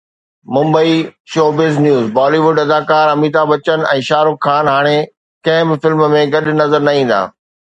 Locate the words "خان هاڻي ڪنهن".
4.47-5.63